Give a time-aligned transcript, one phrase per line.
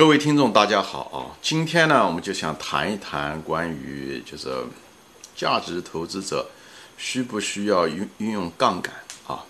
[0.00, 1.36] 各位听众，大家好啊！
[1.42, 4.48] 今天呢，我们就想谈一谈关于就是
[5.36, 6.48] 价值投资者
[6.96, 8.94] 需不需要运运用杠杆
[9.26, 9.44] 啊？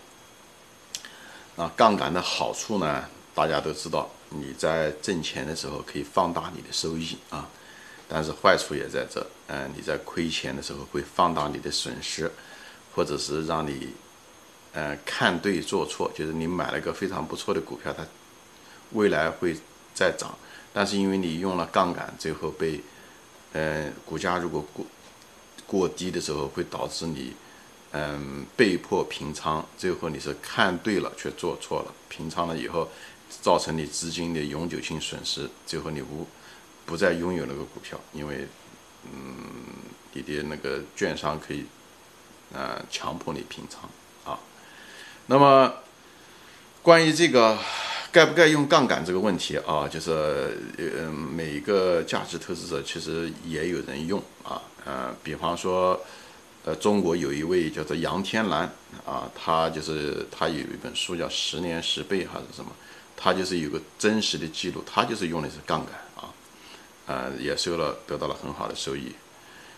[1.54, 7.48] 那杠杆的好处呢，大家都知道，你在挣钱的时候可以放大你的收益啊，
[8.08, 12.28] 但是坏处也在这，嗯，你在亏钱的时候会放大你的损失，
[12.92, 13.90] 或者是让你
[14.72, 18.04] 嗯看对做错，就是你买了个非常不错的股票，它
[18.90, 19.56] 未来会。
[19.94, 20.36] 在涨，
[20.72, 22.80] 但是因为你用了杠杆，最后被，
[23.52, 24.86] 嗯，股价如果过
[25.66, 27.34] 过低的时候，会导致你，
[27.92, 29.66] 嗯，被迫平仓。
[29.76, 32.88] 最后你是看对了却做错了，平仓了以后，
[33.42, 35.48] 造成你资金的永久性损失。
[35.66, 36.26] 最后你无
[36.86, 38.46] 不再拥有那个股票，因为，
[39.04, 39.10] 嗯，
[40.12, 41.66] 你的那个券商可以，
[42.52, 43.88] 呃，强迫你平仓
[44.24, 44.38] 啊。
[45.26, 45.74] 那么，
[46.82, 47.58] 关于这个。
[48.12, 56.00] 该不该用杠杆这个问题啊，就是呃，每个价值投资者其实也有人用啊，呃，比方说，
[56.64, 58.68] 呃，中国有一位叫做杨天蓝
[59.06, 62.72] 啊，他就是他有一本书叫《十年十倍》还是什么，
[63.16, 66.34] 他就是有个真实的记录，他就是用的是杠杆啊，
[67.06, 69.12] 呃，也收了得到了很好的收益。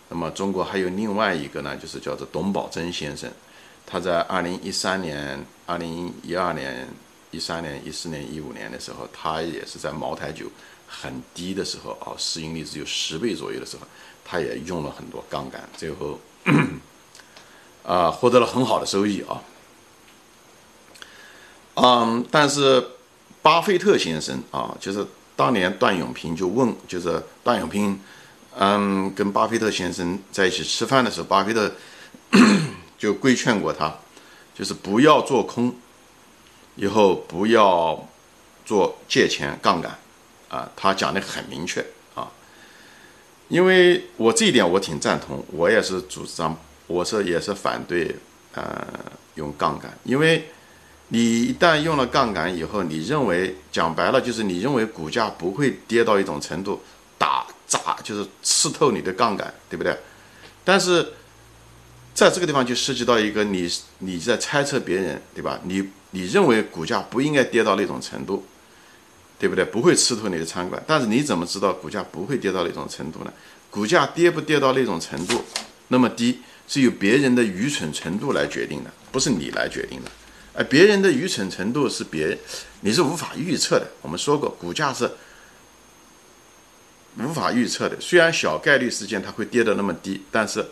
[0.08, 3.30] 那么中国还有另外一个呢，就是叫做董宝珍先生，
[3.84, 6.88] 他在二零一三年、二零一二年。
[7.32, 10.46] 一三年、一四年、一五年的时候，他也是在茅台酒
[10.86, 13.86] 很低的时候啊，市盈率只有十倍左右的时候，
[14.24, 16.20] 他也用了很多杠杆，最后
[17.84, 19.42] 啊获得了很好的收益啊。
[21.74, 22.86] 嗯，但是
[23.40, 27.98] 巴菲特先生啊，就是当年段永平就问，就是段永平
[28.58, 31.72] 嗯跟巴菲特先生在一起吃饭的时候，巴菲特
[32.98, 33.96] 就规劝过他，
[34.54, 35.74] 就是不要做空。
[36.74, 38.08] 以后不要
[38.64, 39.98] 做借钱杠杆，
[40.48, 42.30] 啊，他讲的很明确啊，
[43.48, 48.16] 因为我这一点我挺赞同，我也是主张，我是也是反对，
[48.54, 48.86] 呃，
[49.34, 50.48] 用杠杆，因为
[51.08, 56.80] 你一旦用了杠杆以后，你认为讲白了就是你认为股价不会跌到一种程度，
[57.18, 59.94] 打砸就是刺透你的杠杆，对不对？
[60.64, 61.12] 但是
[62.14, 65.60] 在这个地方就涉及到一个你你在猜测别人，对吧？
[65.64, 65.86] 你。
[66.12, 68.46] 你认为股价不应该跌到那种程度，
[69.38, 69.64] 对不对？
[69.64, 73.32] 不会吃透你的餐馆，但是你怎么知道股价不会跌到那种程度呢？
[73.70, 75.42] 股价跌不跌到那种程度，
[75.88, 80.10] 那么低是由别人的愚蠢程度来决定的，不是你来决定的。
[80.54, 82.38] 而别人的愚蠢程度是别，
[82.82, 83.86] 你是无法预测的。
[84.02, 85.10] 我们说过，股价是
[87.18, 87.98] 无法预测的。
[87.98, 90.62] 虽然小概率事件它会跌得那么低，但是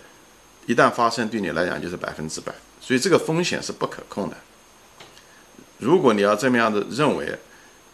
[0.66, 4.36] 一旦发生，对你来讲就是百分之百，所以这个风险是不可控的。
[5.80, 7.36] 如果你要这么样的认为，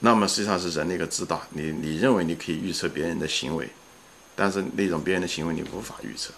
[0.01, 1.41] 那么实际上是人的一个自大。
[1.51, 3.69] 你你认为你可以预测别人的行为，
[4.35, 6.35] 但是那种别人的行为你无法预测。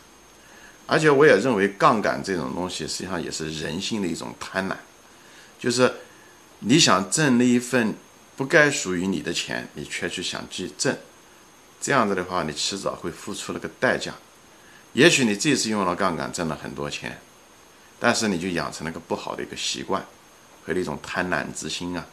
[0.87, 4.77] 而且我也认为杠杆这种东西实际上也是人性的一种贪婪，
[5.59, 5.93] 就是
[6.61, 7.95] 你想挣那一份
[8.37, 10.97] 不该属于你的钱，你却去想去挣，
[11.81, 14.15] 这样子的话，你迟早会付出那个代价。
[14.93, 17.19] 也许你这次用了杠杆挣了很多钱，
[17.99, 20.05] 但是你就养成了个不好的一个习惯。
[20.75, 22.05] 和一种贪婪之心啊，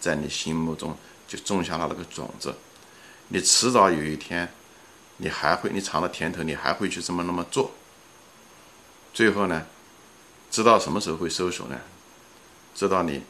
[0.00, 0.96] 在你心目中
[1.28, 2.54] 就种下了那个种子，
[3.28, 4.50] 你迟早有一天，
[5.18, 7.70] 你还会，你尝了甜头，你还会去这么那么做。
[9.12, 9.66] 最后呢，
[10.50, 11.78] 知道什么时候会收手呢？
[12.74, 13.22] 知道你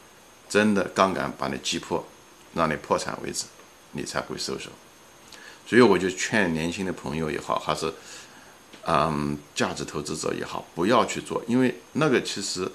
[0.47, 2.05] 真的杠杆把你击破，
[2.53, 3.43] 让你破产为止，
[3.91, 4.69] 你才会收手。
[5.67, 7.93] 所以我就劝年轻的朋友也好，还是
[8.85, 12.71] 嗯价值投资者也好，不要去做，因为那个其实。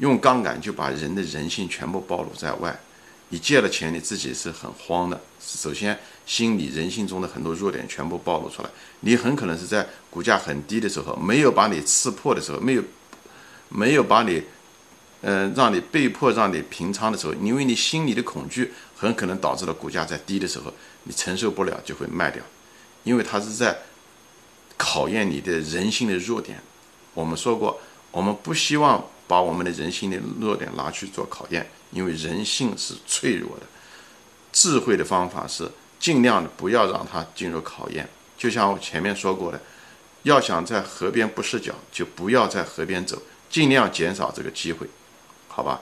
[0.00, 2.74] 用杠杆就把人的人性全部暴露在外，
[3.28, 5.20] 你借了钱，你自己是很慌的。
[5.38, 8.70] 首先，心理人性中的很多弱点全部暴露出来。
[9.00, 12.82] 你很可能是在股价很低的时候，没有把你刺破的时候，没有，
[13.68, 14.42] 没有把你，
[15.20, 20.72] 嗯，让你被迫让你平仓的时候，因为你心里的恐惧，很可能导致了股价在低的时候，
[21.04, 22.42] 你承受不了就会卖掉，
[23.04, 23.76] 因为它是在
[24.78, 26.58] 考验你的人性的弱点。
[27.12, 27.78] 我们说过，
[28.10, 29.04] 我们不希望。
[29.30, 33.66] 把我们的人性的弱点拿去做考验，因为人性是脆弱的。
[34.50, 38.08] 智慧的方法是尽量的不要让它进入考验。
[38.36, 39.62] 就像我前面说过的，
[40.24, 44.88] 要想在河边不湿脚，就不要在河边走，尽量减少这个机会，
[45.46, 45.80] 好吧？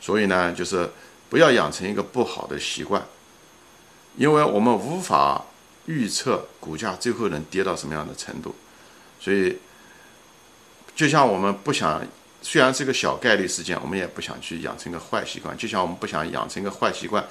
[0.00, 0.90] 所以呢，就是
[1.28, 3.06] 不要养成一个不好的习惯，
[4.16, 5.44] 因为我们无法
[5.84, 8.54] 预测股价最后能跌到什么样的程度，
[9.20, 9.58] 所以
[10.94, 12.02] 就像我们不想。
[12.48, 15.54] 虽然是个小概率事件，我们也不想去养成一个坏习惯。
[15.58, 17.26] 就像我们不想养成一个坏习惯，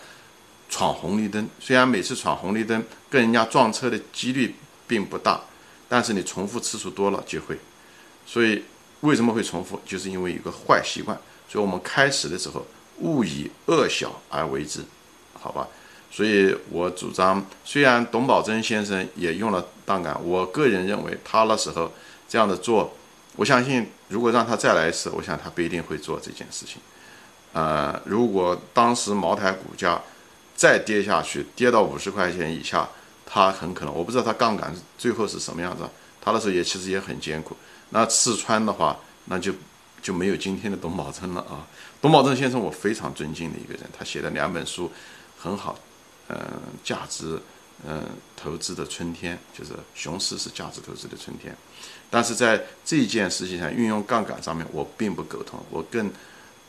[0.70, 1.48] 闯红绿灯。
[1.58, 4.54] 虽然每次闯红绿灯跟人家撞车的几率
[4.86, 5.40] 并不大，
[5.88, 7.58] 但是你重复次数多了就会。
[8.26, 8.62] 所以
[9.00, 9.80] 为什么会重复？
[9.86, 11.18] 就是因为有个坏习惯。
[11.48, 12.68] 所以我们开始的时候
[13.00, 14.82] 勿以恶小而为之，
[15.40, 15.66] 好吧？
[16.12, 21.90] 所以我主张，虽然董宝珍先生也用了杠杆，我个人认为他那时候
[22.28, 22.94] 这样的做，
[23.36, 26.82] 我相信如果让他再来一次，我想他不一定会做这件事情。
[27.54, 30.02] 呃，如果当时茅台股价
[30.56, 32.88] 再跌下去，跌到五十块钱以下，
[33.26, 35.84] 他很可能，我不知道他杠杆最后是什么样子。
[36.22, 37.56] 他那时候也其实也很艰苦。
[37.92, 39.54] 那刺穿的话，那就
[40.02, 41.66] 就没有今天的董宝珍了啊。
[42.02, 44.92] 董宝珍先生，我非常尊敬的一个人，他写的两本书
[45.38, 45.78] 很好，
[46.28, 46.38] 嗯，
[46.84, 47.40] 价值，
[47.88, 48.04] 嗯，
[48.36, 51.56] 投资的春天，就是熊市是价值投资的春天。
[52.10, 56.12] 但是在这件事情上运用杠杆上面，我并不苟同，我更，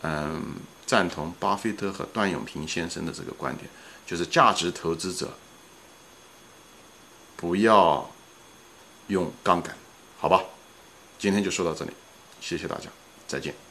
[0.03, 0.57] 嗯。
[0.87, 3.69] 赞同巴菲特和段永平先生的这个观点，
[4.07, 5.37] 就是价值投资者
[7.37, 8.09] 不要
[9.09, 9.77] 用杠杆，
[10.17, 10.41] 好吧？
[11.19, 11.91] 今天就说到这里，
[12.41, 12.89] 谢谢大家，
[13.27, 13.66] 再见。